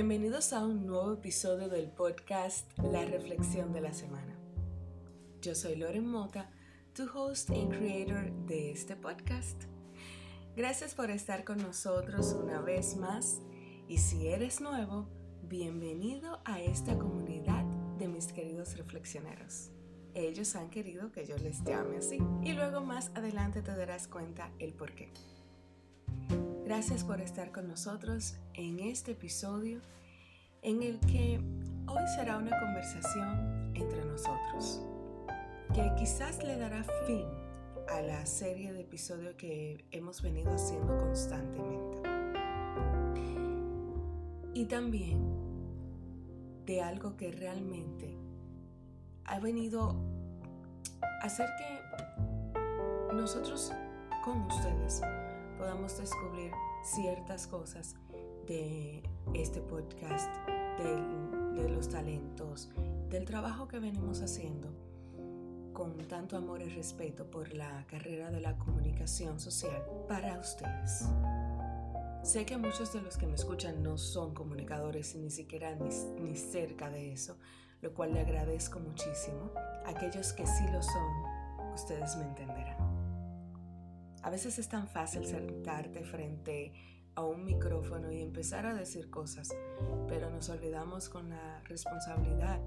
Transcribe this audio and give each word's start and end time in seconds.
Bienvenidos 0.00 0.54
a 0.54 0.64
un 0.64 0.86
nuevo 0.86 1.12
episodio 1.12 1.68
del 1.68 1.90
podcast 1.90 2.66
La 2.78 3.04
Reflexión 3.04 3.74
de 3.74 3.82
la 3.82 3.92
Semana. 3.92 4.34
Yo 5.42 5.54
soy 5.54 5.76
Loren 5.76 6.06
Mota, 6.06 6.48
tu 6.94 7.06
host 7.14 7.50
y 7.50 7.66
creator 7.66 8.32
de 8.46 8.70
este 8.70 8.96
podcast. 8.96 9.64
Gracias 10.56 10.94
por 10.94 11.10
estar 11.10 11.44
con 11.44 11.58
nosotros 11.58 12.32
una 12.32 12.62
vez 12.62 12.96
más 12.96 13.42
y 13.88 13.98
si 13.98 14.28
eres 14.28 14.62
nuevo, 14.62 15.06
bienvenido 15.42 16.40
a 16.46 16.62
esta 16.62 16.96
comunidad 16.96 17.66
de 17.98 18.08
mis 18.08 18.32
queridos 18.32 18.78
reflexioneros. 18.78 19.68
Ellos 20.14 20.56
han 20.56 20.70
querido 20.70 21.12
que 21.12 21.26
yo 21.26 21.36
les 21.36 21.62
llame 21.62 21.98
así 21.98 22.16
y 22.42 22.54
luego 22.54 22.80
más 22.80 23.10
adelante 23.14 23.60
te 23.60 23.76
darás 23.76 24.08
cuenta 24.08 24.50
el 24.60 24.72
por 24.72 24.94
qué. 24.94 25.12
Gracias 26.70 27.02
por 27.02 27.20
estar 27.20 27.50
con 27.50 27.66
nosotros 27.66 28.36
en 28.54 28.78
este 28.78 29.10
episodio 29.10 29.80
en 30.62 30.84
el 30.84 31.00
que 31.00 31.40
hoy 31.88 32.02
será 32.14 32.38
una 32.38 32.56
conversación 32.60 33.72
entre 33.74 34.04
nosotros 34.04 34.80
que 35.74 35.90
quizás 35.98 36.44
le 36.44 36.56
dará 36.56 36.84
fin 37.08 37.26
a 37.88 38.00
la 38.02 38.24
serie 38.24 38.72
de 38.72 38.82
episodios 38.82 39.34
que 39.34 39.84
hemos 39.90 40.22
venido 40.22 40.54
haciendo 40.54 40.96
constantemente. 40.96 42.08
Y 44.54 44.66
también 44.66 45.18
de 46.66 46.82
algo 46.82 47.16
que 47.16 47.32
realmente 47.32 48.16
ha 49.24 49.40
venido 49.40 49.96
a 51.02 51.26
hacer 51.26 51.48
que 51.58 53.12
nosotros 53.12 53.72
con 54.24 54.42
ustedes 54.42 55.02
podamos 55.60 55.98
descubrir 55.98 56.52
ciertas 56.82 57.46
cosas 57.46 57.94
de 58.46 59.02
este 59.34 59.60
podcast, 59.60 60.34
de, 60.78 61.68
los 61.68 61.90
talentos, 61.90 62.70
del 63.10 63.26
trabajo 63.26 63.68
que 63.68 63.78
venimos 63.78 64.22
haciendo 64.22 64.72
con 65.74 65.98
tanto 66.08 66.38
amor 66.38 66.62
y 66.62 66.70
respeto 66.70 67.30
por 67.30 67.52
la 67.52 67.84
carrera 67.86 68.30
de 68.30 68.40
la 68.40 68.56
comunicación 68.56 69.38
social 69.38 69.84
para 70.08 70.40
ustedes. 70.40 71.04
Sé 72.22 72.46
que 72.46 72.56
muchos 72.56 72.94
de 72.94 73.02
los 73.02 73.18
que 73.18 73.26
me 73.26 73.34
escuchan 73.34 73.82
no 73.82 73.98
son 73.98 74.32
comunicadores 74.32 75.14
ni 75.14 75.30
siquiera 75.30 75.74
ni, 75.74 75.90
ni 76.22 76.36
cerca 76.36 76.88
de 76.88 77.12
eso, 77.12 77.36
lo 77.82 77.92
cual 77.92 78.14
le 78.14 78.20
agradezco 78.20 78.80
muchísimo. 78.80 79.50
Aquellos 79.84 80.32
que 80.32 80.46
sí 80.46 80.64
lo 80.72 80.82
son, 80.82 81.74
ustedes 81.74 82.16
me 82.16 82.24
entenderán. 82.24 82.79
A 84.22 84.30
veces 84.30 84.58
es 84.58 84.68
tan 84.68 84.86
fácil 84.86 85.24
sentarte 85.24 86.04
frente 86.04 86.72
a 87.14 87.24
un 87.24 87.44
micrófono 87.44 88.12
y 88.12 88.20
empezar 88.20 88.66
a 88.66 88.74
decir 88.74 89.10
cosas, 89.10 89.48
pero 90.08 90.30
nos 90.30 90.48
olvidamos 90.48 91.08
con 91.08 91.30
la 91.30 91.60
responsabilidad, 91.64 92.60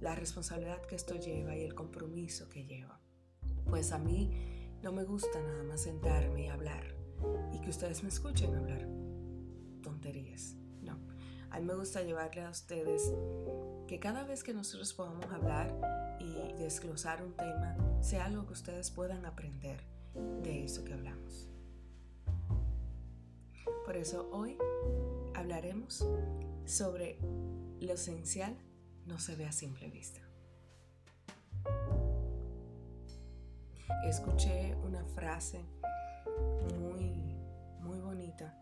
la 0.00 0.14
responsabilidad 0.14 0.80
que 0.82 0.96
esto 0.96 1.14
lleva 1.14 1.54
y 1.54 1.62
el 1.62 1.74
compromiso 1.74 2.48
que 2.48 2.64
lleva. 2.64 3.00
Pues 3.66 3.92
a 3.92 3.98
mí 3.98 4.30
no 4.82 4.92
me 4.92 5.04
gusta 5.04 5.40
nada 5.40 5.62
más 5.64 5.82
sentarme 5.82 6.44
y 6.44 6.48
hablar 6.48 6.94
y 7.52 7.60
que 7.60 7.70
ustedes 7.70 8.02
me 8.02 8.08
escuchen 8.08 8.54
hablar 8.54 8.88
tonterías. 9.82 10.56
No, 10.80 10.98
a 11.50 11.60
mí 11.60 11.66
me 11.66 11.74
gusta 11.74 12.02
llevarle 12.02 12.42
a 12.42 12.50
ustedes 12.50 13.12
que 13.86 14.00
cada 14.00 14.24
vez 14.24 14.42
que 14.42 14.54
nosotros 14.54 14.94
podamos 14.94 15.26
hablar 15.26 16.16
y 16.20 16.54
desglosar 16.58 17.22
un 17.22 17.34
tema, 17.34 17.76
sea 18.00 18.24
algo 18.24 18.46
que 18.46 18.54
ustedes 18.54 18.90
puedan 18.90 19.26
aprender 19.26 19.95
de 20.42 20.64
eso 20.64 20.84
que 20.84 20.94
hablamos. 20.94 21.48
Por 23.84 23.96
eso 23.96 24.28
hoy 24.32 24.56
hablaremos 25.34 26.06
sobre 26.64 27.18
lo 27.80 27.92
esencial 27.92 28.56
no 29.06 29.18
se 29.18 29.36
ve 29.36 29.46
a 29.46 29.52
simple 29.52 29.88
vista. 29.88 30.20
Escuché 34.04 34.74
una 34.84 35.04
frase 35.04 35.64
muy, 36.78 37.36
muy 37.80 38.00
bonita. 38.00 38.56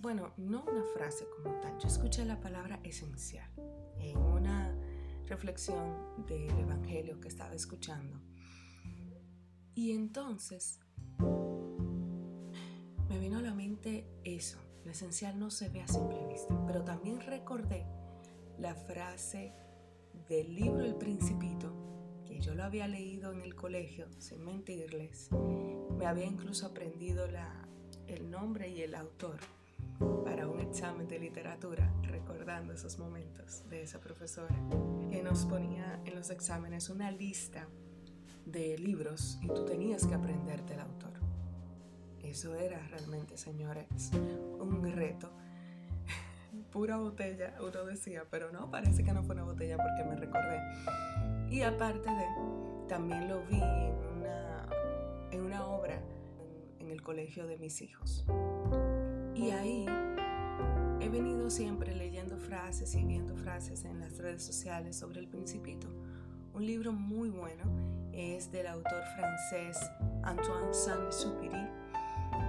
Bueno, 0.00 0.32
no 0.36 0.64
una 0.64 0.84
frase 0.94 1.26
como 1.36 1.60
tal, 1.60 1.78
yo 1.78 1.88
escuché 1.88 2.24
la 2.24 2.40
palabra 2.40 2.80
esencial 2.82 3.48
en 3.98 4.16
una 4.18 4.76
reflexión 5.26 6.26
del 6.26 6.50
Evangelio 6.58 7.20
que 7.20 7.28
estaba 7.28 7.54
escuchando 7.54 8.20
y 9.74 9.92
entonces 9.92 10.80
me 13.08 13.18
vino 13.18 13.38
a 13.38 13.42
la 13.42 13.54
mente 13.54 14.06
eso, 14.24 14.58
lo 14.84 14.90
esencial 14.90 15.38
no 15.38 15.50
se 15.50 15.68
ve 15.68 15.82
a 15.82 15.88
simple 15.88 16.26
vista, 16.26 16.54
pero 16.66 16.84
también 16.84 17.20
recordé 17.20 17.86
la 18.58 18.74
frase 18.74 19.52
del 20.28 20.54
libro 20.54 20.84
El 20.84 20.94
Principito, 20.94 22.22
que 22.26 22.40
yo 22.40 22.54
lo 22.54 22.64
había 22.64 22.86
leído 22.88 23.32
en 23.32 23.40
el 23.40 23.54
colegio, 23.54 24.06
sin 24.18 24.44
mentirles, 24.44 25.30
me 25.98 26.06
había 26.06 26.26
incluso 26.26 26.66
aprendido 26.66 27.26
la, 27.26 27.68
el 28.06 28.30
nombre 28.30 28.68
y 28.68 28.82
el 28.82 28.94
autor 28.94 29.38
para 30.24 30.48
un 30.48 30.60
examen 30.60 31.08
de 31.08 31.18
literatura, 31.18 31.92
recordando 32.02 32.72
esos 32.72 32.98
momentos 32.98 33.68
de 33.68 33.82
esa 33.82 34.00
profesora, 34.00 34.56
que 35.10 35.22
nos 35.22 35.44
ponía 35.46 36.00
en 36.04 36.14
los 36.14 36.30
exámenes 36.30 36.88
una 36.88 37.10
lista 37.10 37.68
de 38.46 38.78
libros 38.78 39.38
y 39.42 39.48
tú 39.48 39.64
tenías 39.64 40.06
que 40.06 40.14
aprenderte 40.14 40.74
el 40.74 40.80
autor. 40.80 41.12
Eso 42.22 42.54
era 42.56 42.78
realmente, 42.88 43.36
señores, 43.36 44.10
un 44.58 44.82
reto. 44.92 45.30
Pura 46.72 46.96
botella, 46.96 47.54
uno 47.60 47.84
decía, 47.84 48.24
pero 48.30 48.50
no, 48.50 48.70
parece 48.70 49.04
que 49.04 49.12
no 49.12 49.22
fue 49.22 49.34
una 49.34 49.44
botella 49.44 49.76
porque 49.76 50.04
me 50.08 50.16
recordé. 50.16 50.60
Y 51.50 51.62
aparte 51.62 52.10
de, 52.10 52.26
también 52.88 53.28
lo 53.28 53.42
vi 53.44 53.60
en 53.60 53.94
una, 54.16 54.68
en 55.30 55.40
una 55.42 55.66
obra 55.66 55.94
en, 56.80 56.86
en 56.86 56.90
el 56.90 57.02
colegio 57.02 57.46
de 57.46 57.58
mis 57.58 57.80
hijos. 57.82 58.24
Y 59.34 59.50
ahí 59.50 59.86
he 61.00 61.08
venido 61.08 61.50
siempre 61.50 61.94
leyendo 61.94 62.38
frases 62.38 62.94
y 62.94 63.04
viendo 63.04 63.36
frases 63.36 63.84
en 63.84 64.00
las 64.00 64.18
redes 64.18 64.42
sociales 64.42 64.96
sobre 64.96 65.20
el 65.20 65.28
principito. 65.28 65.88
Un 66.54 66.66
libro 66.66 66.92
muy 66.92 67.30
bueno 67.30 67.93
es 68.16 68.50
del 68.52 68.66
autor 68.66 69.02
francés 69.16 69.78
Antoine 70.22 70.72
Saint-Exupéry. 70.72 71.68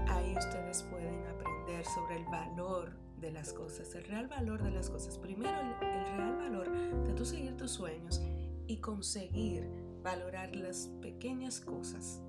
Ahí 0.10 0.36
ustedes 0.38 0.84
pueden 0.84 1.26
aprender 1.28 1.86
sobre 1.86 2.18
el 2.18 2.26
valor 2.26 2.94
de 3.20 3.32
las 3.32 3.54
cosas, 3.54 3.94
el 3.96 4.04
real 4.04 4.28
valor 4.28 4.62
de 4.62 4.72
las 4.72 4.90
cosas. 4.90 5.18
Primero, 5.18 5.58
el, 5.60 5.80
real 6.18 6.38
valor 6.38 6.72
de 7.06 7.14
tú 7.14 7.26
seguir 7.26 7.58
tus 7.58 7.72
sueños 7.72 8.22
y 8.68 8.78
conseguir 8.78 9.68
valorar 10.04 10.56
las 10.56 10.88
pequeñas 11.02 11.60
cosas 11.60 12.22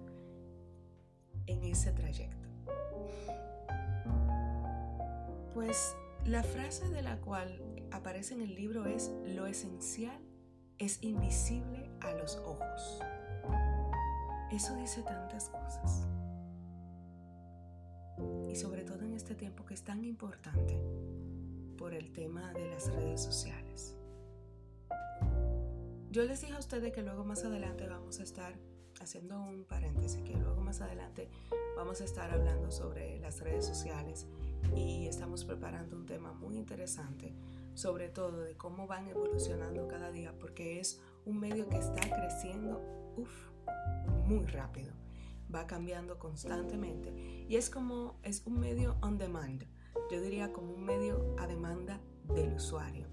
en 1.46 1.62
ese 1.64 1.92
trayecto. 1.92 2.48
Pues 5.52 5.94
la 6.24 6.42
frase 6.42 6.88
de 6.88 7.02
la 7.02 7.20
cual 7.20 7.60
aparece 7.90 8.34
en 8.34 8.42
el 8.42 8.54
libro 8.54 8.86
es, 8.86 9.12
lo 9.26 9.46
esencial 9.46 10.20
es 10.78 11.02
invisible 11.02 11.90
a 12.00 12.12
los 12.12 12.36
ojos. 12.38 13.00
Eso 14.56 14.74
dice 14.74 15.02
tantas 15.02 15.50
cosas. 15.50 16.06
Y 18.48 18.56
sobre 18.56 18.84
todo 18.84 19.04
en 19.04 19.12
este 19.12 19.34
tiempo 19.34 19.66
que 19.66 19.74
es 19.74 19.82
tan 19.82 20.02
importante 20.02 20.80
por 21.76 21.92
el 21.92 22.10
tema 22.10 22.54
de 22.54 22.70
las 22.70 22.90
redes 22.90 23.22
sociales. 23.22 23.94
Yo 26.10 26.24
les 26.24 26.40
dije 26.40 26.54
a 26.54 26.58
ustedes 26.58 26.90
que 26.94 27.02
luego 27.02 27.22
más 27.22 27.44
adelante 27.44 27.86
vamos 27.86 28.18
a 28.18 28.22
estar 28.22 28.54
haciendo 28.98 29.38
un 29.42 29.64
paréntesis, 29.64 30.22
que 30.22 30.32
luego 30.32 30.62
más 30.62 30.80
adelante 30.80 31.28
vamos 31.76 32.00
a 32.00 32.04
estar 32.04 32.30
hablando 32.30 32.70
sobre 32.70 33.18
las 33.18 33.40
redes 33.40 33.66
sociales 33.66 34.26
y 34.74 35.06
estamos 35.06 35.44
preparando 35.44 35.96
un 35.96 36.06
tema 36.06 36.32
muy 36.32 36.56
interesante, 36.56 37.34
sobre 37.74 38.08
todo 38.08 38.40
de 38.40 38.56
cómo 38.56 38.86
van 38.86 39.06
evolucionando 39.08 39.86
cada 39.86 40.10
día, 40.10 40.32
porque 40.40 40.80
es 40.80 40.98
un 41.26 41.40
medio 41.40 41.68
que 41.68 41.76
está 41.76 42.00
creciendo, 42.08 42.80
uff, 43.18 43.55
muy 44.26 44.44
rápido. 44.46 44.92
Va 45.54 45.66
cambiando 45.66 46.18
constantemente 46.18 47.46
y 47.48 47.56
es 47.56 47.70
como 47.70 48.18
es 48.22 48.44
un 48.46 48.58
medio 48.58 48.96
on 49.00 49.18
demand. 49.18 49.64
Yo 50.10 50.20
diría 50.20 50.52
como 50.52 50.72
un 50.72 50.84
medio 50.84 51.36
a 51.38 51.46
demanda 51.46 52.00
del 52.34 52.54
usuario. 52.54 53.06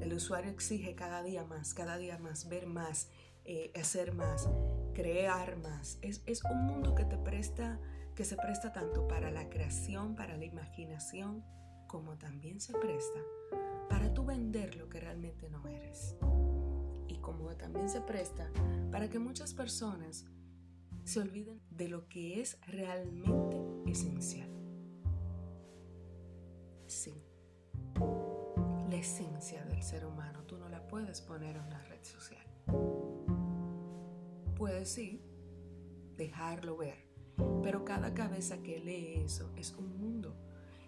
El 0.00 0.12
usuario 0.12 0.50
exige 0.50 0.94
cada 0.94 1.22
día 1.22 1.44
más, 1.44 1.72
cada 1.72 1.96
día 1.96 2.18
más, 2.18 2.48
ver 2.48 2.66
más, 2.66 3.10
eh, 3.44 3.72
hacer 3.74 4.14
más, 4.14 4.48
crear 4.92 5.56
más. 5.56 5.98
Es, 6.02 6.22
es 6.26 6.44
un 6.44 6.66
mundo 6.66 6.94
que 6.94 7.04
te 7.04 7.16
presta, 7.16 7.80
que 8.14 8.24
se 8.24 8.36
presta 8.36 8.72
tanto 8.72 9.08
para 9.08 9.30
la 9.30 9.48
creación, 9.48 10.14
para 10.14 10.36
la 10.36 10.44
imaginación, 10.44 11.42
como 11.86 12.18
también 12.18 12.60
se 12.60 12.74
presta 12.74 13.20
para 13.92 14.14
tú 14.14 14.24
vender 14.24 14.76
lo 14.76 14.88
que 14.88 15.00
realmente 15.00 15.50
no 15.50 15.66
eres. 15.68 16.16
Y 17.08 17.18
como 17.18 17.54
también 17.56 17.90
se 17.90 18.00
presta 18.00 18.50
para 18.90 19.10
que 19.10 19.18
muchas 19.18 19.52
personas 19.52 20.24
se 21.04 21.20
olviden 21.20 21.60
de 21.70 21.88
lo 21.88 22.08
que 22.08 22.40
es 22.40 22.58
realmente 22.66 23.60
esencial. 23.86 24.48
Sí, 26.86 27.22
esencia 29.02 29.64
del 29.64 29.82
ser 29.82 30.06
humano 30.06 30.44
tú 30.46 30.56
no 30.58 30.68
la 30.68 30.86
puedes 30.86 31.20
poner 31.20 31.56
en 31.56 31.62
una 31.62 31.82
red 31.82 32.02
social. 32.04 32.46
Puedes 34.54 34.88
sí 34.90 35.20
dejarlo 36.16 36.76
ver, 36.76 37.04
pero 37.64 37.84
cada 37.84 38.14
cabeza 38.14 38.62
que 38.62 38.78
lee 38.78 39.22
eso 39.24 39.52
es 39.56 39.72
un 39.72 39.98
mundo 39.98 40.36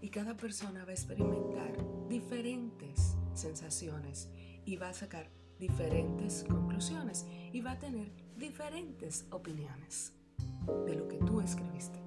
y 0.00 0.10
cada 0.10 0.36
persona 0.36 0.84
va 0.84 0.90
a 0.90 0.94
experimentar 0.94 1.76
diferentes 2.08 3.16
sensaciones 3.34 4.30
y 4.64 4.76
va 4.76 4.90
a 4.90 4.94
sacar 4.94 5.28
diferentes 5.58 6.44
conclusiones 6.44 7.26
y 7.52 7.60
va 7.62 7.72
a 7.72 7.78
tener 7.80 8.12
diferentes 8.44 9.24
opiniones 9.30 10.12
de 10.84 10.94
lo 10.94 11.08
que 11.08 11.16
tú 11.16 11.40
escribiste. 11.40 11.98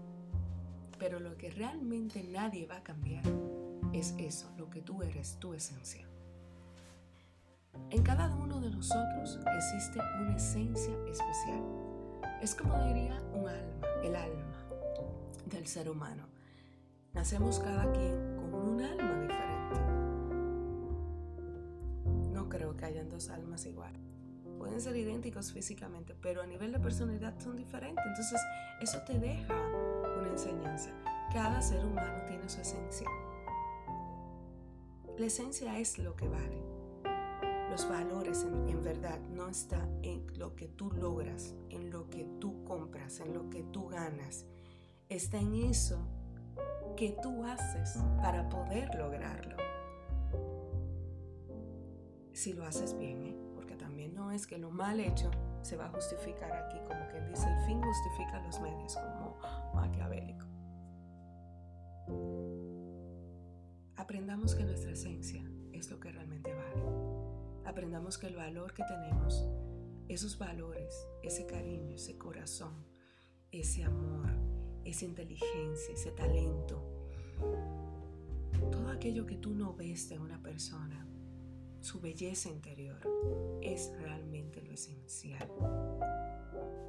Pero 1.00 1.19
lo 1.19 1.36
que 1.36 1.50
realmente 1.50 2.24
nadie 2.24 2.68
va 2.68 2.78
a 2.78 2.84
cambiar 2.84 3.24
es 3.92 4.13
eso, 4.19 4.48
lo 4.56 4.69
que 4.69 4.84
tú 4.84 5.01
eres, 5.01 5.39
tu 5.39 5.56
esencia. 5.56 6.07
En 7.89 8.04
cada 8.04 8.30
uno 8.36 8.62
de 8.62 8.69
nosotros 8.69 9.39
existe 9.57 10.00
una 10.22 10.36
esencia 10.36 10.94
especial. 11.10 11.63
Es 12.40 12.54
como 12.54 12.78
diría 12.86 13.19
un 13.33 13.48
alma, 13.48 13.88
el 14.04 14.16
alma 14.16 14.63
del 15.48 15.66
ser 15.66 15.90
humano. 15.90 16.28
Nacemos 17.16 17.57
cada 17.57 17.92
quien 17.94 18.36
con 18.36 18.54
un 18.54 18.81
alma 18.81 19.22
diferente. 19.22 19.81
No 22.31 22.48
creo 22.48 22.78
que 22.78 22.86
hayan 22.86 23.10
dos 23.10 23.30
almas 23.30 23.66
iguales. 23.66 24.06
Pueden 24.57 24.81
ser 24.81 24.95
idénticos 24.95 25.51
físicamente, 25.51 26.15
pero 26.21 26.42
a 26.42 26.48
nivel 26.48 26.71
de 26.71 26.80
personalidad 26.80 27.39
son 27.39 27.56
diferentes. 27.56 28.04
Entonces, 28.06 28.42
eso 28.81 29.00
te 29.06 29.19
deja 29.19 29.56
una 30.19 30.30
enseñanza. 30.30 30.92
Cada 31.31 31.62
ser 31.62 31.86
humano 31.86 32.24
tiene 32.27 32.48
su 32.50 32.62
esencia. 32.62 33.07
La 35.18 35.25
esencia 35.25 35.80
es 35.80 35.98
lo 35.98 36.15
que 36.15 36.27
vale. 36.27 36.62
Los 37.71 37.89
valores 37.89 38.44
en, 38.44 38.83
verdad 38.83 39.19
no 39.31 39.50
están 39.50 40.00
en 40.04 40.25
lo 40.38 40.56
que 40.56 40.68
tú 40.68 40.92
logras, 40.92 41.56
en 41.69 41.89
lo 41.89 42.09
que 42.09 42.25
tú 42.39 42.63
compras, 42.63 43.19
en 43.19 43.33
lo 43.33 43.50
que 43.50 43.63
tú 43.63 43.88
ganas. 43.88 44.45
Está 45.09 45.39
en 45.39 45.56
eso 45.56 46.00
que 46.95 47.15
tú 47.21 47.44
haces 47.44 47.98
para 48.21 48.48
poder 48.50 48.95
lograrlo. 48.95 49.57
Si 52.33 52.54
lo 52.54 52.65
haces 52.65 52.98
bien, 52.98 53.24
¿eh? 53.24 53.37
No 54.28 54.34
es 54.34 54.46
que 54.46 54.58
lo 54.58 54.72
mal 54.72 55.00
hecho 55.00 55.32
se 55.62 55.78
va 55.78 55.86
a 55.86 55.90
justificar 55.90 56.52
aquí, 56.52 56.78
como 56.86 57.08
quien 57.08 57.30
dice, 57.30 57.48
el 57.48 57.66
fin 57.66 57.82
justifica 57.82 58.42
los 58.42 58.60
medios, 58.60 58.98
como 58.98 59.38
maquiavélico. 59.74 60.46
Aprendamos 63.96 64.54
que 64.54 64.66
nuestra 64.66 64.92
esencia 64.92 65.42
es 65.72 65.90
lo 65.90 66.02
que 66.02 66.12
realmente 66.12 66.54
vale. 66.54 66.84
Aprendamos 67.66 68.18
que 68.18 68.28
el 68.28 68.36
valor 68.36 68.74
que 68.74 68.84
tenemos, 68.84 69.48
esos 70.10 70.38
valores, 70.38 71.08
ese 71.24 71.46
cariño, 71.46 71.96
ese 71.96 72.18
corazón, 72.18 72.86
ese 73.54 73.86
amor, 73.86 74.30
esa 74.84 75.06
inteligencia, 75.06 75.94
ese 75.94 76.12
talento, 76.12 77.10
todo 78.74 78.90
aquello 78.90 79.26
que 79.26 79.38
tú 79.38 79.54
no 79.54 79.74
ves 79.74 80.10
de 80.10 80.20
una 80.20 80.42
persona, 80.42 81.08
su 81.88 82.01
belleza 82.01 82.50
interior, 82.50 83.00
es 83.62 83.94
realmente 84.01 84.62
lo 84.62 84.74
esencial. 84.74 85.50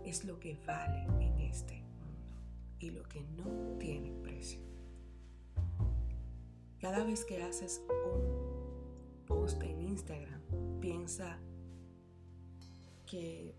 Es 0.05 0.25
lo 0.25 0.41
que 0.41 0.59
vale 0.67 1.05
en 1.25 1.39
este 1.39 1.75
mundo 1.75 2.43
y 2.81 2.91
lo 2.91 3.05
que 3.05 3.23
no 3.23 3.79
tiene 3.79 4.11
precio. 4.11 4.61
Cada 6.81 7.05
vez 7.05 7.25
que 7.25 7.41
haces 7.45 7.81
un 7.89 9.25
post 9.25 9.63
en 9.63 9.83
Instagram, 9.83 10.41
piensa 10.81 11.39
que 13.07 13.55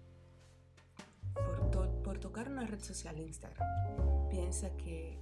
por, 2.04 2.20
tocar 2.20 2.50
una 2.50 2.66
red 2.66 2.82
social 2.82 3.18
Instagram, 3.18 4.28
piensa 4.30 4.76
que 4.76 5.18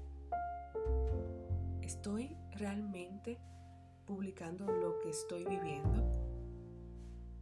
estoy 1.83 2.35
realmente 2.53 3.37
publicando 4.07 4.65
lo 4.65 4.99
que 4.99 5.09
estoy 5.09 5.45
viviendo 5.45 6.27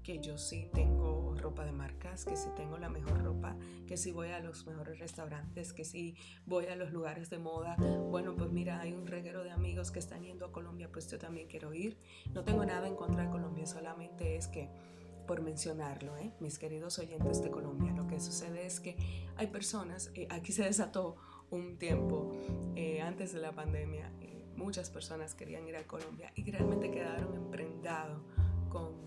que 0.05 0.19
yo 0.19 0.37
sí 0.37 0.69
tengo 0.71 1.33
ropa 1.35 1.65
de 1.65 1.71
marcas, 1.71 2.25
que 2.25 2.37
sí 2.37 2.49
tengo 2.55 2.77
la 2.77 2.89
mejor 2.89 3.23
ropa, 3.23 3.57
que 3.87 3.97
sí 3.97 4.11
voy 4.11 4.27
a 4.27 4.39
los 4.39 4.67
mejores 4.67 4.99
restaurantes, 4.99 5.73
que 5.73 5.83
sí 5.83 6.15
voy 6.45 6.67
a 6.67 6.75
los 6.75 6.91
lugares 6.91 7.31
de 7.31 7.39
moda. 7.39 7.75
Bueno, 8.11 8.35
pues 8.35 8.51
mira, 8.51 8.79
hay 8.81 8.93
un 8.93 9.07
reguero 9.07 9.43
de 9.43 9.49
amigos 9.49 9.89
que 9.89 9.97
están 9.97 10.21
yendo 10.21 10.45
a 10.45 10.51
Colombia, 10.51 10.89
pues 10.91 11.09
yo 11.09 11.17
también 11.17 11.47
quiero 11.47 11.73
ir. 11.73 11.97
No 12.35 12.43
tengo 12.43 12.63
nada 12.65 12.87
en 12.87 12.95
contra 12.95 13.23
de 13.23 13.29
Colombia, 13.31 13.65
solamente 13.65 14.35
es 14.35 14.47
que 14.47 14.69
por 15.25 15.41
mencionarlo, 15.41 16.15
¿eh? 16.17 16.31
mis 16.39 16.59
queridos 16.59 16.99
oyentes 16.99 17.41
de 17.41 17.49
Colombia, 17.49 17.91
lo 17.93 18.05
que 18.05 18.19
sucede 18.19 18.67
es 18.67 18.79
que 18.79 18.95
hay 19.37 19.47
personas, 19.47 20.11
eh, 20.13 20.27
aquí 20.29 20.51
se 20.51 20.63
desató 20.63 21.15
un 21.49 21.77
tiempo 21.77 22.31
eh, 22.75 23.01
antes 23.01 23.33
de 23.33 23.39
la 23.39 23.51
pandemia, 23.51 24.11
muchas 24.55 24.89
personas 24.89 25.35
querían 25.35 25.67
ir 25.67 25.75
a 25.75 25.83
Colombia 25.83 26.31
y 26.35 26.49
realmente 26.51 26.91
quedaron 26.91 27.35
emprendados 27.35 28.21
con 28.69 29.05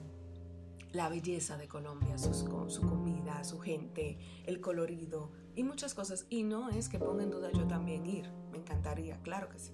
la 0.92 1.08
belleza 1.08 1.56
de 1.56 1.68
Colombia, 1.68 2.16
con 2.48 2.70
su 2.70 2.82
comida, 2.82 3.44
su 3.44 3.58
gente, 3.60 4.18
el 4.46 4.60
colorido 4.60 5.30
y 5.54 5.62
muchas 5.62 5.94
cosas. 5.94 6.26
Y 6.30 6.42
no 6.42 6.70
es 6.70 6.88
que 6.88 6.98
ponga 6.98 7.22
en 7.22 7.30
duda 7.30 7.50
yo 7.52 7.66
también 7.66 8.06
ir, 8.06 8.28
me 8.50 8.58
encantaría, 8.58 9.20
claro 9.22 9.48
que 9.48 9.58
sí. 9.58 9.72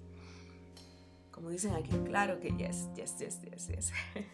Como 1.31 1.49
dicen 1.49 1.73
aquí, 1.73 1.91
claro 2.05 2.39
que 2.39 2.55
yes, 2.57 2.89
yes, 2.95 3.17
yes, 3.19 3.41
yes, 3.41 3.67
yes. 3.67 3.91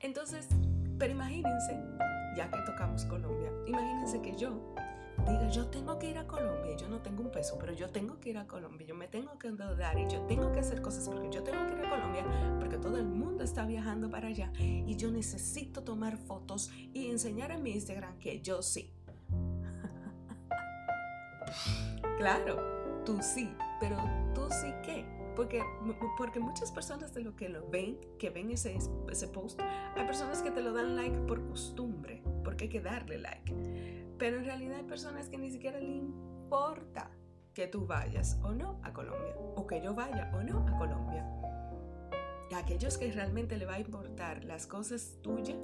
Entonces, 0.00 0.48
pero 0.98 1.12
imagínense, 1.12 1.78
ya 2.36 2.50
que 2.50 2.58
tocamos 2.66 3.04
Colombia, 3.04 3.52
imagínense 3.66 4.20
que 4.20 4.36
yo 4.36 4.74
diga, 5.18 5.48
yo 5.48 5.66
tengo 5.66 5.98
que 5.98 6.10
ir 6.10 6.18
a 6.18 6.26
Colombia, 6.26 6.76
yo 6.76 6.88
no 6.88 7.00
tengo 7.00 7.22
un 7.22 7.30
peso, 7.30 7.56
pero 7.58 7.72
yo 7.72 7.90
tengo 7.90 8.20
que 8.20 8.30
ir 8.30 8.38
a 8.38 8.46
Colombia, 8.46 8.86
yo 8.86 8.94
me 8.94 9.08
tengo 9.08 9.38
que 9.38 9.48
endeudar 9.48 9.98
y 9.98 10.08
yo 10.08 10.20
tengo 10.22 10.52
que 10.52 10.60
hacer 10.60 10.82
cosas 10.82 11.08
porque 11.08 11.30
yo 11.30 11.42
tengo 11.42 11.66
que 11.66 11.74
ir 11.74 11.86
a 11.86 11.90
Colombia, 11.90 12.24
porque 12.58 12.78
todo 12.78 12.98
el 12.98 13.06
mundo 13.06 13.44
está 13.44 13.66
viajando 13.66 14.10
para 14.10 14.28
allá 14.28 14.52
y 14.58 14.96
yo 14.96 15.10
necesito 15.10 15.82
tomar 15.82 16.16
fotos 16.16 16.70
y 16.92 17.10
enseñar 17.10 17.50
en 17.50 17.62
mi 17.62 17.72
Instagram 17.72 18.18
que 18.18 18.40
yo 18.40 18.62
sí. 18.62 18.92
claro, 22.18 23.02
tú 23.04 23.18
sí, 23.22 23.50
pero 23.80 23.96
tú 24.34 24.42
sí 24.50 24.72
qué? 24.84 25.04
Porque, 25.34 25.62
porque 26.18 26.40
muchas 26.40 26.70
personas 26.72 27.14
de 27.14 27.22
lo 27.22 27.34
que 27.36 27.48
lo 27.48 27.66
ven, 27.68 27.98
que 28.18 28.30
ven 28.30 28.50
ese, 28.50 28.76
ese 29.10 29.28
post, 29.28 29.60
hay 29.96 30.06
personas 30.06 30.42
que 30.42 30.50
te 30.50 30.60
lo 30.60 30.72
dan 30.72 30.94
like 30.94 31.16
por 31.20 31.44
costumbre, 31.46 32.22
porque 32.44 32.64
hay 32.64 32.70
que 32.70 32.80
darle 32.80 33.18
like. 33.18 33.52
Pero 34.22 34.38
en 34.38 34.44
realidad 34.44 34.76
hay 34.76 34.84
personas 34.84 35.28
que 35.28 35.36
ni 35.36 35.50
siquiera 35.50 35.80
le 35.80 35.96
importa 35.96 37.10
que 37.54 37.66
tú 37.66 37.88
vayas 37.88 38.38
o 38.44 38.52
no 38.52 38.78
a 38.84 38.92
Colombia, 38.92 39.34
o 39.56 39.66
que 39.66 39.82
yo 39.82 39.96
vaya 39.96 40.30
o 40.32 40.44
no 40.44 40.60
a 40.60 40.78
Colombia. 40.78 41.28
A 42.54 42.58
aquellos 42.58 42.98
que 42.98 43.10
realmente 43.10 43.56
le 43.56 43.66
va 43.66 43.74
a 43.74 43.80
importar 43.80 44.44
las 44.44 44.68
cosas 44.68 45.18
tuyas, 45.22 45.58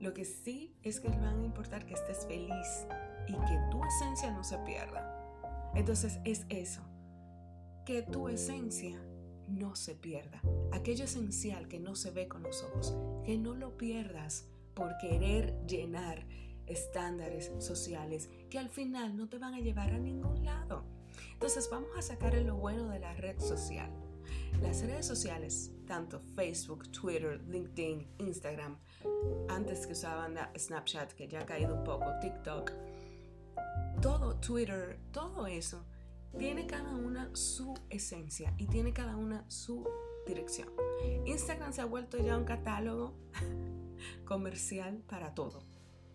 lo 0.00 0.14
que 0.14 0.24
sí 0.24 0.78
es 0.82 0.98
que 0.98 1.10
le 1.10 1.18
van 1.18 1.42
a 1.42 1.44
importar 1.44 1.84
que 1.84 1.92
estés 1.92 2.26
feliz 2.26 2.86
y 3.26 3.34
que 3.34 3.60
tu 3.70 3.84
esencia 3.84 4.30
no 4.30 4.44
se 4.44 4.56
pierda. 4.60 5.70
Entonces 5.74 6.20
es 6.24 6.46
eso, 6.48 6.80
que 7.84 8.00
tu 8.00 8.30
esencia 8.30 8.98
no 9.46 9.76
se 9.76 9.94
pierda. 9.94 10.40
Aquello 10.72 11.04
esencial 11.04 11.68
que 11.68 11.80
no 11.80 11.96
se 11.96 12.12
ve 12.12 12.28
con 12.28 12.44
los 12.44 12.62
ojos, 12.62 12.96
que 13.26 13.36
no 13.36 13.54
lo 13.54 13.76
pierdas 13.76 14.48
por 14.72 14.96
querer 14.96 15.66
llenar 15.66 16.24
estándares 16.68 17.50
sociales 17.58 18.30
que 18.50 18.58
al 18.58 18.68
final 18.68 19.16
no 19.16 19.28
te 19.28 19.38
van 19.38 19.54
a 19.54 19.60
llevar 19.60 19.90
a 19.90 19.98
ningún 19.98 20.44
lado. 20.44 20.84
Entonces 21.32 21.68
vamos 21.70 21.90
a 21.96 22.02
sacar 22.02 22.34
lo 22.34 22.56
bueno 22.56 22.88
de 22.88 22.98
la 22.98 23.14
red 23.14 23.38
social. 23.38 23.90
Las 24.60 24.82
redes 24.82 25.06
sociales, 25.06 25.72
tanto 25.86 26.20
Facebook, 26.34 26.90
Twitter, 26.90 27.40
LinkedIn, 27.46 28.06
Instagram, 28.18 28.76
antes 29.48 29.86
que 29.86 29.92
usaban 29.92 30.36
Snapchat, 30.56 31.12
que 31.12 31.28
ya 31.28 31.40
ha 31.40 31.46
caído 31.46 31.74
un 31.74 31.84
poco, 31.84 32.06
TikTok, 32.20 32.72
todo 34.02 34.36
Twitter, 34.36 34.98
todo 35.12 35.46
eso, 35.46 35.84
tiene 36.36 36.66
cada 36.66 36.94
una 36.94 37.30
su 37.34 37.74
esencia 37.88 38.52
y 38.58 38.66
tiene 38.66 38.92
cada 38.92 39.16
una 39.16 39.48
su 39.48 39.88
dirección. 40.26 40.68
Instagram 41.24 41.72
se 41.72 41.80
ha 41.80 41.86
vuelto 41.86 42.18
ya 42.18 42.36
un 42.36 42.44
catálogo 42.44 43.14
comercial 44.24 45.02
para 45.08 45.34
todo. 45.34 45.62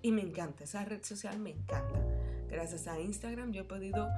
Y 0.03 0.11
me 0.11 0.21
encanta, 0.21 0.65
esa 0.65 0.83
red 0.83 1.01
social 1.01 1.39
me 1.39 1.51
encanta. 1.51 2.05
Gracias 2.49 2.87
a 2.87 2.99
Instagram 2.99 3.53
yo 3.53 3.61
he 3.61 3.63
podido 3.63 4.09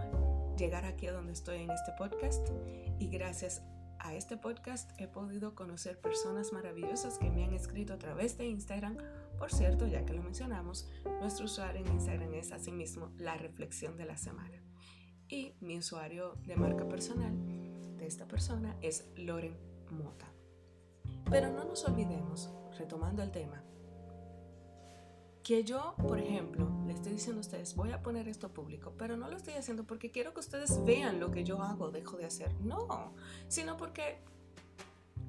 llegar 0.58 0.84
aquí 0.84 1.06
a 1.06 1.14
donde 1.14 1.34
estoy 1.34 1.62
en 1.62 1.70
este 1.70 1.92
podcast 1.96 2.50
y 2.98 3.08
gracias 3.08 3.62
a 4.00 4.16
este 4.16 4.36
podcast 4.36 4.90
he 5.00 5.08
podido 5.08 5.54
conocer 5.54 6.02
personas 6.02 6.54
maravillosas 6.54 7.20
que 7.20 7.30
me 7.30 7.44
han 7.44 7.54
escrito 7.54 7.94
a 7.94 8.00
través 8.00 8.36
de 8.36 8.48
Instagram. 8.48 8.98
Por 9.38 9.54
cierto, 9.54 9.86
ya 9.86 10.04
que 10.08 10.14
lo 10.14 10.24
mencionamos, 10.24 10.90
nuestro 11.22 11.46
usuario 11.46 11.86
en 11.86 11.94
Instagram 11.94 12.34
es 12.34 12.52
asimismo 12.52 13.12
la 13.20 13.38
reflexión 13.38 13.96
de 13.96 14.06
la 14.06 14.18
semana. 14.18 14.64
Y 15.28 15.54
mi 15.62 15.78
usuario 15.78 16.34
de 16.48 16.56
marca 16.56 16.88
personal 16.88 17.32
de 17.96 18.08
esta 18.08 18.28
persona 18.28 18.76
es 18.82 19.06
Loren 19.16 19.56
Mota. 19.92 20.34
Pero 21.30 21.52
no 21.52 21.64
nos 21.64 21.86
olvidemos, 21.86 22.50
retomando 22.76 23.22
el 23.22 23.32
tema, 23.32 23.64
que 25.46 25.64
yo, 25.64 25.94
por 26.08 26.20
ejemplo, 26.20 26.68
le 26.88 26.94
estoy 26.94 27.12
diciendo 27.12 27.40
a 27.40 27.42
ustedes, 27.42 27.76
voy 27.76 27.92
a 27.92 28.02
poner 28.02 28.28
esto 28.28 28.52
público, 28.52 28.96
pero 28.98 29.16
no 29.16 29.30
lo 29.30 29.38
estoy 29.38 29.54
haciendo 29.54 29.84
porque 29.84 30.10
quiero 30.10 30.34
que 30.34 30.40
ustedes 30.40 30.84
vean 30.86 31.20
lo 31.20 31.30
que 31.30 31.44
yo 31.44 31.62
hago, 31.62 31.92
dejo 31.92 32.18
de 32.18 32.26
hacer. 32.26 32.52
No, 32.62 33.14
sino 33.48 33.78
porque 33.78 34.18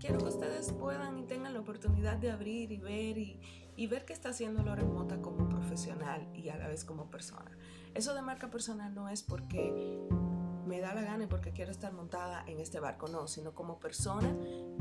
quiero 0.01 0.17
que 0.17 0.25
ustedes 0.25 0.73
puedan 0.73 1.19
y 1.19 1.25
tengan 1.25 1.53
la 1.53 1.61
oportunidad 1.61 2.17
de 2.17 2.31
abrir 2.31 2.73
y 2.73 2.79
ver 2.79 3.19
y, 3.19 3.87
ver 3.89 4.07
qué 4.07 4.15
está 4.15 4.31
haciendo 4.31 4.63
lo 4.63 4.75
remota 4.75 5.21
como 5.21 5.51
profesional 5.51 6.27
y 6.33 6.49
a 6.49 6.57
la 6.57 6.67
vez 6.67 6.87
como 6.87 7.11
persona. 7.11 7.51
Eso 7.93 8.15
de 8.15 8.23
marca 8.23 8.49
personal 8.49 8.95
no 8.95 9.11
es 9.11 9.23
porque 9.23 10.01
me 10.67 10.81
da 10.81 10.95
la 10.95 11.03
gana 11.03 11.25
y 11.25 11.27
porque 11.27 11.53
quiero 11.53 11.71
estar 11.71 11.93
montada 11.93 12.43
en 12.47 12.59
este 12.59 12.81
barco, 12.81 13.07
no, 13.09 13.29
sino 13.29 13.55
como 13.55 13.79
persona. 13.79 14.35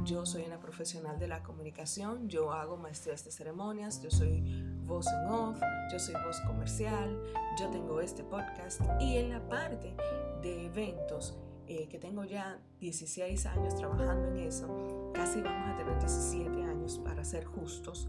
Yo 0.06 0.25
soy 0.25 0.44
una 0.44 0.62
profesional 0.62 1.20
de 1.20 1.27
la 1.27 1.44
comunicación, 1.44 2.30
yo 2.30 2.54
hago 2.54 2.77
maestrías 2.77 3.25
de 3.25 3.32
ceremonias, 3.32 4.01
yo 4.01 4.10
soy 4.10 4.63
voz 4.86 5.08
en 5.08 5.27
off, 5.27 5.60
yo 5.92 6.00
soy 6.00 6.15
voz 6.25 6.39
comercial, 6.42 7.20
yo 7.60 7.70
tengo 7.70 8.00
este 8.01 8.24
podcast 8.24 8.82
y 9.00 9.18
en 9.18 9.30
la 9.30 9.48
parte 9.48 9.96
de 10.42 10.65
eventos, 10.65 11.38
eh, 11.68 11.88
que 11.88 11.98
tengo 11.98 12.24
ya 12.24 12.60
16 12.80 13.46
años 13.48 13.75
trabajando 13.75 14.27
en 14.27 14.38
eso, 14.38 15.12
casi 15.13 15.42
vamos 15.42 15.70
a 15.70 15.77
tener 15.77 15.98
17 16.00 16.63
años 16.63 17.00
para 17.00 17.24
ser 17.24 17.46
justos. 17.46 18.08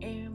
Eh, 0.00 0.30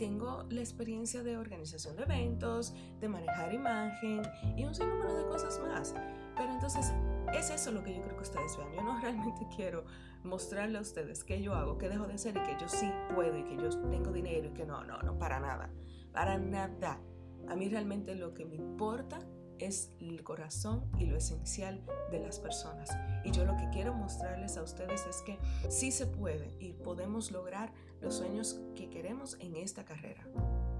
tengo 0.00 0.46
la 0.48 0.60
experiencia 0.60 1.22
de 1.22 1.36
organización 1.36 1.94
de 1.96 2.04
eventos, 2.04 2.74
de 3.00 3.08
manejar 3.08 3.52
imagen 3.52 4.22
y 4.56 4.64
un 4.64 4.74
sinnúmero 4.74 5.14
de 5.14 5.26
cosas 5.26 5.60
más. 5.60 5.94
Pero 6.36 6.50
entonces 6.54 6.90
es 7.34 7.50
eso 7.50 7.70
lo 7.72 7.82
que 7.82 7.94
yo 7.94 8.02
creo 8.02 8.16
que 8.16 8.22
ustedes 8.22 8.56
vean. 8.56 8.72
Yo 8.72 8.82
no 8.82 9.00
realmente 9.00 9.46
quiero 9.54 9.84
mostrarle 10.22 10.78
a 10.78 10.80
ustedes 10.80 11.24
qué 11.24 11.40
yo 11.42 11.54
hago, 11.54 11.78
qué 11.78 11.88
dejo 11.88 12.06
de 12.06 12.14
hacer 12.14 12.36
y 12.36 12.40
que 12.40 12.56
yo 12.60 12.68
sí 12.68 12.90
puedo 13.14 13.36
y 13.36 13.44
que 13.44 13.56
yo 13.56 13.68
tengo 13.88 14.12
dinero 14.12 14.48
y 14.48 14.52
que 14.52 14.66
no, 14.66 14.84
no, 14.84 15.00
no, 15.02 15.18
para 15.18 15.40
nada. 15.40 15.70
Para 16.12 16.38
nada. 16.38 17.00
A 17.48 17.56
mí 17.56 17.68
realmente 17.68 18.14
lo 18.14 18.34
que 18.34 18.44
me 18.44 18.56
importa 18.56 19.20
es 19.58 19.92
el 20.00 20.22
corazón 20.22 20.90
y 20.98 21.06
lo 21.06 21.16
esencial 21.16 21.84
de 22.10 22.20
las 22.20 22.38
personas. 22.40 22.90
Y 23.24 23.30
yo 23.30 23.44
lo 23.44 23.56
que 23.56 23.68
quiero 23.70 23.94
mostrarles 23.94 24.56
a 24.56 24.62
ustedes 24.62 25.06
es 25.06 25.22
que 25.22 25.38
sí 25.68 25.92
se 25.92 26.06
puede 26.06 26.54
y 26.58 26.72
podemos 26.72 27.30
lograr 27.30 27.72
los 28.00 28.14
sueños 28.14 28.60
que 28.74 28.88
queremos 28.88 29.36
en 29.40 29.56
esta 29.56 29.84
carrera. 29.84 30.26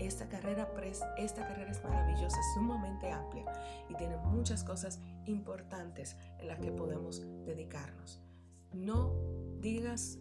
Esta 0.01 0.31
carrera, 0.31 0.67
esta 1.19 1.47
carrera 1.47 1.71
es 1.71 1.85
maravillosa, 1.85 2.39
sumamente 2.55 3.11
amplia 3.11 3.45
y 3.91 3.95
tiene 3.97 4.17
muchas 4.17 4.65
cosas 4.65 4.99
importantes 5.27 6.17
en 6.39 6.49
las 6.49 6.59
que 6.59 6.73
podemos 6.73 7.21
dedicarnos. 7.45 8.19
No 8.73 9.13
digas 9.61 10.19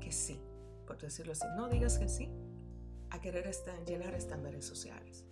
que 0.00 0.10
sí, 0.10 0.40
por 0.88 0.98
decirlo 0.98 1.32
así, 1.32 1.46
no 1.56 1.68
digas 1.68 1.98
que 1.98 2.08
sí 2.08 2.28
a 3.10 3.20
querer 3.20 3.48
llenar 3.86 4.14
estándares 4.14 4.64
sociales. 4.64 5.24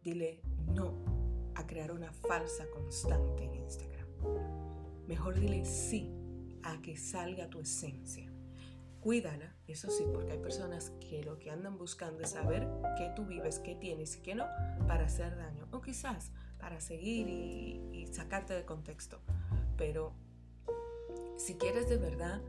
Dile 0.00 0.40
no 0.68 1.52
a 1.54 1.66
crear 1.66 1.92
una 1.92 2.14
falsa 2.14 2.64
constante 2.70 3.44
en 3.44 3.56
Instagram. 3.56 4.08
Mejor 5.06 5.38
dile 5.38 5.66
sí 5.66 6.10
a 6.62 6.80
que 6.80 6.96
salga 6.96 7.50
tu 7.50 7.60
esencia 7.60 8.31
cuídala, 9.02 9.52
eso 9.66 9.90
sí, 9.90 10.04
porque 10.12 10.32
hay 10.32 10.38
personas 10.38 10.92
que 11.00 11.24
lo 11.24 11.38
que 11.38 11.50
andan 11.50 11.76
buscando 11.76 12.22
es 12.22 12.30
saber 12.30 12.68
qué 12.96 13.12
tú 13.16 13.26
vives, 13.26 13.58
qué 13.58 13.74
tienes 13.74 14.16
y 14.16 14.20
qué 14.20 14.36
no, 14.36 14.46
para 14.86 15.06
hacer 15.06 15.36
daño, 15.36 15.66
o 15.72 15.82
quizás 15.82 16.30
para 16.58 16.80
seguir 16.80 17.28
y, 17.28 18.06
sacarte 18.12 18.54
de 18.54 18.64
contexto. 18.64 19.20
Pero 19.76 20.14
si 21.36 21.56
quieres 21.56 21.88
de 21.88 21.96
verdad 21.96 22.40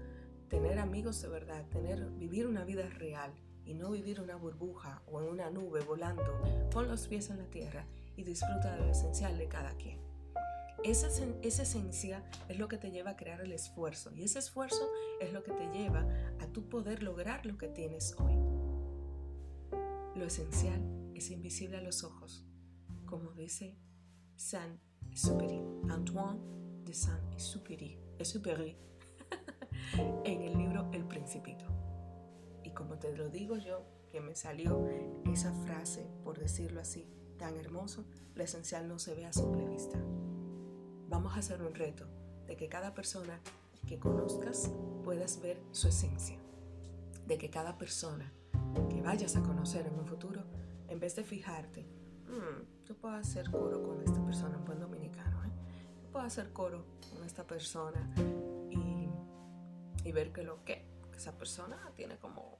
tener 0.49 0.77
amigos 0.77 1.21
de 1.21 1.29
verdad, 1.29 1.65
tener, 1.69 2.11
vivir 2.11 2.45
una 2.45 2.63
vida 2.63 2.87
real 2.87 3.33
y 3.65 3.73
no 3.73 3.89
vivir 3.89 4.21
una 4.21 4.35
burbuja 4.35 5.01
o 5.07 5.21
en 5.21 5.29
una 5.29 5.49
nube 5.49 5.81
volando, 5.81 6.23
pon 6.69 6.87
los 6.87 7.07
pies 7.07 7.29
en 7.31 7.39
la 7.39 7.49
tierra 7.49 7.87
y 8.15 8.23
disfruta 8.23 8.75
de 8.75 8.85
lo 8.85 8.91
esencial 8.91 9.37
de 9.37 9.47
cada 9.47 9.75
quien. 9.77 10.12
Esa, 10.83 11.07
esencia 11.43 12.23
es 12.49 12.59
lo 12.59 12.67
que 12.67 12.77
te 12.77 12.91
lleva 12.91 13.11
a 13.11 13.15
crear 13.15 13.39
el 13.41 13.53
esfuerzo 13.53 14.13
y 14.13 14.23
ese 14.23 14.39
esfuerzo 14.39 14.85
es 15.21 15.31
lo 15.31 15.43
que 15.43 15.53
te 15.53 15.71
lleva 15.71 16.05
a 16.39 16.47
tu 16.47 16.67
poder 16.67 17.03
lograr 17.03 17.45
lo 17.45 17.57
que 17.57 17.69
tienes 17.69 18.15
hoy. 18.19 18.35
Lo 20.15 20.25
esencial 20.25 20.81
es 21.15 21.31
invisible 21.31 21.77
a 21.77 21.81
los 21.81 22.03
ojos, 22.03 22.45
como 23.05 23.31
dice 23.31 23.77
Saint-Exupéry, 24.35 25.63
Antoine 25.89 26.41
de 26.83 26.93
Saint-Exupéry, 26.93 27.97
en 30.25 30.41
el 30.41 30.57
libro 30.57 30.89
El 30.91 31.05
Principito. 31.05 31.65
Y 32.63 32.71
como 32.71 32.99
te 32.99 33.15
lo 33.15 33.29
digo 33.29 33.57
yo, 33.57 33.85
que 34.11 34.19
me 34.19 34.35
salió 34.35 34.85
esa 35.31 35.53
frase, 35.65 36.05
por 36.23 36.39
decirlo 36.39 36.81
así, 36.81 37.07
tan 37.37 37.55
hermoso, 37.55 38.05
lo 38.35 38.43
esencial 38.43 38.87
no 38.87 38.99
se 38.99 39.15
ve 39.15 39.25
a 39.25 39.33
simple 39.33 39.65
vista 39.65 39.99
vamos 41.13 41.35
a 41.35 41.39
hacer 41.39 41.61
un 41.61 41.75
reto 41.75 42.07
de 42.47 42.55
que 42.55 42.67
cada 42.67 42.95
persona 42.95 43.39
que 43.87 43.99
conozcas 43.99 44.71
puedas 45.03 45.39
ver 45.43 45.61
su 45.71 45.87
esencia. 45.87 46.39
De 47.27 47.37
que 47.37 47.51
cada 47.51 47.77
persona 47.77 48.33
que 48.89 48.99
vayas 49.03 49.35
a 49.35 49.43
conocer 49.43 49.85
en 49.85 49.93
un 49.93 50.07
futuro, 50.07 50.41
en 50.87 50.99
vez 50.99 51.15
de 51.15 51.23
fijarte, 51.23 51.83
mm, 51.83 52.87
yo 52.87 52.95
puedo 52.95 53.13
hacer 53.13 53.51
coro 53.51 53.83
con 53.83 54.01
esta 54.01 54.25
persona, 54.25 54.57
un 54.57 54.65
buen 54.65 54.79
dominicano, 54.79 55.43
¿eh? 55.43 55.51
puedo 56.11 56.25
hacer 56.25 56.51
coro 56.51 56.83
con 57.13 57.23
esta 57.23 57.43
persona 57.45 58.09
y, 58.71 59.07
y 60.03 60.11
ver 60.11 60.33
que 60.33 60.41
lo 60.41 60.65
que, 60.65 60.83
que 61.11 61.17
esa 61.19 61.37
persona 61.37 61.77
tiene 61.95 62.17
como 62.17 62.57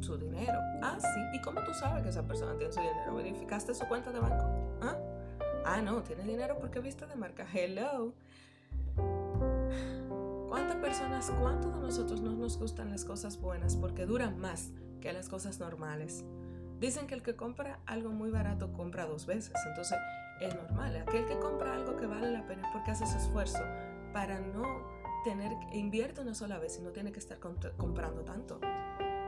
su 0.00 0.18
dinero. 0.18 0.58
Ah, 0.82 0.98
sí. 1.00 1.20
¿Y 1.32 1.40
cómo 1.42 1.62
tú 1.62 1.72
sabes 1.74 2.02
que 2.02 2.08
esa 2.08 2.26
persona 2.26 2.56
tiene 2.58 2.72
su 2.72 2.80
dinero? 2.80 3.14
¿Verificaste 3.14 3.72
su 3.72 3.86
cuenta 3.86 4.10
de 4.10 4.18
banco? 4.18 4.44
¿Ah? 4.82 4.96
Ah, 5.70 5.82
no, 5.82 6.02
tiene 6.02 6.22
dinero 6.22 6.56
porque 6.58 6.80
viste 6.80 7.06
de 7.06 7.14
marca. 7.14 7.46
Hello. 7.52 8.14
¿Cuántas 10.48 10.76
personas, 10.76 11.30
cuántos 11.42 11.74
de 11.74 11.80
nosotros 11.80 12.22
no 12.22 12.32
nos 12.32 12.56
gustan 12.56 12.88
las 12.88 13.04
cosas 13.04 13.38
buenas 13.38 13.76
porque 13.76 14.06
duran 14.06 14.38
más 14.38 14.70
que 15.02 15.12
las 15.12 15.28
cosas 15.28 15.60
normales? 15.60 16.24
Dicen 16.80 17.06
que 17.06 17.14
el 17.14 17.22
que 17.22 17.36
compra 17.36 17.80
algo 17.84 18.08
muy 18.12 18.30
barato 18.30 18.72
compra 18.72 19.04
dos 19.04 19.26
veces, 19.26 19.52
entonces 19.66 19.98
es 20.40 20.54
normal. 20.54 20.96
Aquel 21.06 21.26
que 21.26 21.38
compra 21.38 21.74
algo 21.74 21.96
que 21.98 22.06
vale 22.06 22.30
la 22.32 22.46
pena 22.46 22.66
es 22.66 22.72
porque 22.72 22.92
hace 22.92 23.04
ese 23.04 23.18
esfuerzo 23.18 23.62
para 24.14 24.40
no 24.40 24.62
tener, 25.22 25.52
invierte 25.74 26.22
una 26.22 26.34
sola 26.34 26.58
vez 26.58 26.78
y 26.78 26.82
no 26.82 26.92
tiene 26.92 27.12
que 27.12 27.18
estar 27.18 27.38
comprando 27.38 28.22
tanto. 28.22 28.58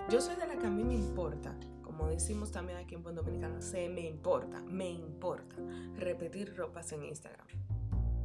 Yo 0.09 0.23
soy 0.23 0.37
de 0.37 0.47
la 0.47 0.57
que 0.57 0.67
a 0.67 0.71
mí 0.71 0.85
me 0.85 0.95
importa 0.95 1.55
como 2.01 2.13
decimos 2.13 2.51
también 2.51 2.79
aquí 2.79 2.95
en 2.95 3.03
Buen 3.03 3.15
Dominicano, 3.15 3.61
se 3.61 3.91
me 3.91 4.01
importa, 4.01 4.59
me 4.61 4.89
importa 4.89 5.55
repetir 5.97 6.57
ropas 6.57 6.93
en 6.93 7.05
Instagram. 7.05 7.47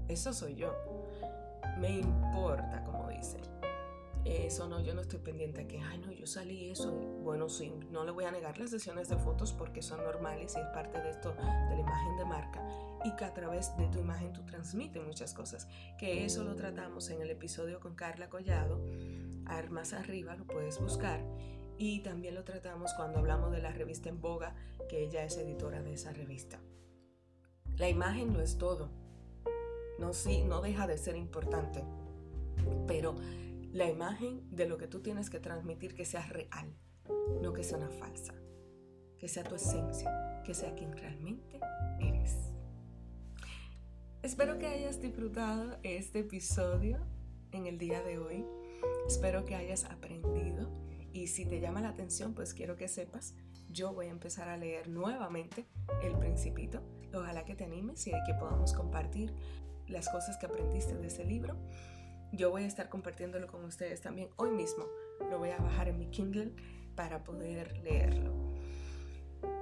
Eso 0.07 0.31
soy 0.31 0.55
yo. 0.55 0.73
Me 1.77 1.97
importa, 1.97 2.85
como 2.85 3.09
dice. 3.09 3.37
Eso 4.23 4.69
no, 4.69 4.79
yo 4.79 4.95
no 4.95 5.01
estoy 5.01 5.19
pendiente 5.19 5.63
de 5.63 5.67
que, 5.67 5.81
ay, 5.81 5.97
no, 5.97 6.09
yo 6.13 6.25
salí 6.25 6.69
eso. 6.69 6.89
Bueno, 7.21 7.49
sí, 7.49 7.73
no 7.91 8.05
le 8.05 8.11
voy 8.11 8.23
a 8.23 8.31
negar 8.31 8.57
las 8.57 8.69
sesiones 8.69 9.09
de 9.09 9.17
fotos 9.17 9.51
porque 9.51 9.81
son 9.81 10.01
normales 10.05 10.55
y 10.55 10.59
es 10.61 10.67
parte 10.67 11.01
de 11.01 11.09
esto, 11.09 11.33
de 11.33 11.75
la 11.75 11.81
imagen 11.81 12.15
de 12.17 12.23
marca. 12.23 12.65
Y 13.03 13.13
que 13.17 13.25
a 13.25 13.33
través 13.33 13.75
de 13.75 13.87
tu 13.89 13.99
imagen 13.99 14.31
tú 14.31 14.45
transmites 14.45 15.03
muchas 15.05 15.33
cosas. 15.33 15.67
Que 15.99 16.23
eso 16.23 16.45
lo 16.45 16.55
tratamos 16.55 17.09
en 17.09 17.21
el 17.21 17.29
episodio 17.29 17.81
con 17.81 17.93
Carla 17.93 18.29
Collado. 18.29 18.81
Más 19.69 19.93
arriba 19.93 20.35
lo 20.35 20.45
puedes 20.45 20.79
buscar 20.79 21.21
y 21.77 21.99
también 22.01 22.35
lo 22.35 22.43
tratamos 22.43 22.93
cuando 22.93 23.19
hablamos 23.19 23.51
de 23.51 23.61
la 23.61 23.71
revista 23.71 24.09
En 24.09 24.21
Boga, 24.21 24.55
que 24.89 25.03
ella 25.03 25.23
es 25.23 25.37
editora 25.37 25.81
de 25.81 25.93
esa 25.93 26.13
revista. 26.13 26.59
La 27.77 27.89
imagen 27.89 28.33
no 28.33 28.39
es 28.39 28.57
todo, 28.57 28.89
no, 29.99 30.13
sí, 30.13 30.43
no 30.43 30.61
deja 30.61 30.87
de 30.87 30.97
ser 30.97 31.15
importante, 31.15 31.83
pero 32.87 33.15
la 33.71 33.89
imagen 33.89 34.47
de 34.55 34.67
lo 34.67 34.77
que 34.77 34.87
tú 34.87 35.01
tienes 35.01 35.29
que 35.29 35.39
transmitir 35.39 35.95
que 35.95 36.05
sea 36.05 36.25
real, 36.27 36.73
no 37.41 37.53
que 37.53 37.63
sea 37.63 37.77
una 37.77 37.89
falsa, 37.89 38.33
que 39.17 39.27
sea 39.27 39.43
tu 39.43 39.55
esencia, 39.55 40.41
que 40.45 40.53
sea 40.53 40.73
quien 40.75 40.95
realmente 40.95 41.59
eres. 41.99 42.35
Espero 44.23 44.57
que 44.57 44.67
hayas 44.67 45.01
disfrutado 45.01 45.77
este 45.83 46.19
episodio 46.19 46.99
en 47.51 47.67
el 47.67 47.77
día 47.77 48.01
de 48.01 48.17
hoy. 48.17 48.45
Espero 49.07 49.45
que 49.45 49.55
hayas 49.55 49.85
aprendido 49.85 50.84
y 51.15 51.27
si 51.27 51.45
te 51.45 51.61
llama 51.61 51.79
la 51.79 51.89
atención, 51.89 52.33
pues 52.33 52.53
quiero 52.53 52.75
que 52.75 52.89
sepas, 52.89 53.35
yo 53.69 53.93
voy 53.93 54.07
a 54.07 54.09
empezar 54.09 54.49
a 54.49 54.57
leer 54.57 54.89
nuevamente 54.89 55.65
El 56.03 56.17
Principito. 56.17 56.83
Ojalá 57.13 57.45
que 57.45 57.55
te 57.55 57.63
animes 57.63 58.05
y 58.07 58.11
que 58.11 58.33
podamos 58.37 58.73
compartir 58.73 59.33
las 59.87 60.09
cosas 60.09 60.37
que 60.37 60.45
aprendiste 60.45 60.93
de 60.97 61.07
ese 61.07 61.23
libro. 61.23 61.55
Yo 62.33 62.51
voy 62.51 62.63
a 62.63 62.67
estar 62.67 62.89
compartiéndolo 62.89 63.47
con 63.47 63.63
ustedes 63.63 64.01
también 64.01 64.27
hoy 64.35 64.49
mismo. 64.49 64.83
Lo 65.29 65.39
voy 65.39 65.51
a 65.51 65.57
bajar 65.57 65.87
en 65.87 65.99
mi 65.99 66.09
Kindle 66.09 66.53
para 66.95 67.23
poder 67.23 67.77
leerlo. 67.77 68.33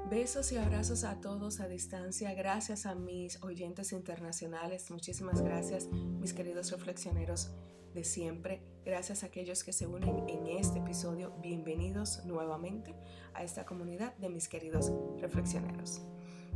Besos 0.09 0.51
y 0.53 0.57
abrazos 0.57 1.03
a 1.03 1.21
todos 1.21 1.59
a 1.59 1.67
distancia. 1.67 2.33
Gracias 2.33 2.87
a 2.87 2.95
mis 2.95 3.43
oyentes 3.43 3.91
internacionales. 3.91 4.89
Muchísimas 4.89 5.43
gracias, 5.43 5.87
mis 5.91 6.33
queridos 6.33 6.71
reflexioneros 6.71 7.51
de 7.93 8.03
siempre. 8.03 8.61
Gracias 8.85 9.23
a 9.23 9.27
aquellos 9.27 9.63
que 9.63 9.73
se 9.73 9.87
unen 9.87 10.27
en 10.27 10.47
este 10.47 10.79
episodio. 10.79 11.33
Bienvenidos 11.41 12.25
nuevamente 12.25 12.93
a 13.33 13.43
esta 13.43 13.65
comunidad 13.65 14.15
de 14.17 14.29
mis 14.29 14.49
queridos 14.49 14.91
reflexioneros. 15.19 16.01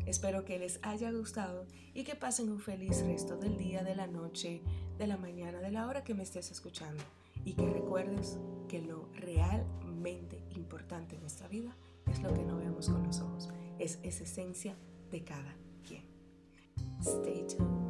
Espero 0.06 0.46
que 0.46 0.58
les 0.58 0.80
haya 0.84 1.12
gustado 1.12 1.66
y 1.94 2.04
que 2.04 2.16
pasen 2.16 2.50
un 2.50 2.60
feliz 2.60 3.06
resto 3.06 3.38
del 3.38 3.58
día, 3.58 3.84
de 3.84 3.96
la 3.96 4.08
noche, 4.08 4.62
de 4.98 5.08
la 5.08 5.18
mañana, 5.18 5.60
de 5.60 5.72
la 5.72 5.88
hora 5.88 6.04
que 6.04 6.14
me 6.14 6.24
estés 6.24 6.52
escuchando. 6.52 7.04
Y 7.46 7.54
que 7.54 7.70
recuerdes 7.70 8.40
que 8.68 8.82
lo 8.82 9.10
realmente 9.14 10.42
importante 10.56 11.16
en 11.16 11.22
nuestra 11.22 11.48
vida 11.48 11.76
es 12.10 12.22
lo 12.22 12.34
que 12.34 12.44
no 12.44 12.58
vemos 12.58 12.90
con 12.90 13.04
los 13.04 13.20
ojos. 13.20 13.50
Es 13.80 14.00
esa 14.04 14.24
esencia 14.24 14.76
de 15.12 15.24
cada 15.24 15.56
quien. 15.86 16.04
Stay 17.02 17.46
tuned. 17.48 17.87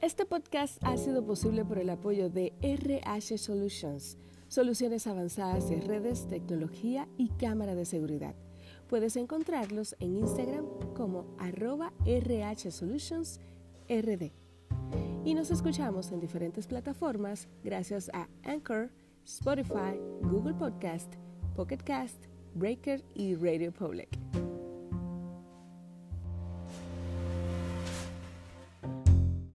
Este 0.00 0.24
podcast 0.24 0.82
ha 0.82 0.96
sido 0.96 1.26
posible 1.26 1.62
por 1.62 1.78
el 1.78 1.90
apoyo 1.90 2.30
de 2.30 2.54
RH 2.62 3.36
Solutions, 3.36 4.16
soluciones 4.48 5.06
avanzadas 5.06 5.68
de 5.68 5.78
redes, 5.78 6.26
tecnología 6.26 7.06
y 7.18 7.28
cámara 7.28 7.74
de 7.74 7.84
seguridad. 7.84 8.34
Puedes 8.88 9.16
encontrarlos 9.16 9.94
en 10.00 10.16
Instagram 10.16 10.64
como 10.96 11.26
arroba 11.38 11.92
RH 12.06 12.70
Solutions 12.70 13.40
RD. 13.90 14.32
Y 15.26 15.34
nos 15.34 15.50
escuchamos 15.50 16.10
en 16.12 16.20
diferentes 16.20 16.66
plataformas 16.66 17.46
gracias 17.62 18.10
a 18.14 18.26
Anchor, 18.42 18.90
Spotify, 19.26 20.00
Google 20.22 20.54
Podcast, 20.54 21.12
Pocket 21.54 21.82
Cast, 21.84 22.24
Breaker 22.54 23.04
y 23.14 23.34
Radio 23.34 23.70
Public. 23.70 24.18